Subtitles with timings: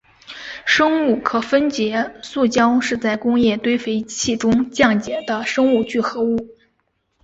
[0.65, 6.49] 生物可分解塑胶是在工业堆肥器中降解的生物聚合物。